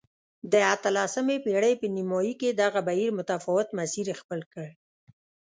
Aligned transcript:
د 0.51 0.53
اتلسمې 0.75 1.37
پېړۍ 1.45 1.73
په 1.81 1.87
نیمايي 1.95 2.33
کې 2.41 2.49
دغه 2.61 2.79
بهیر 2.87 3.09
متفاوت 3.17 3.67
مسیر 3.79 4.05
خپل 4.21 4.39
کړ. 4.53 4.67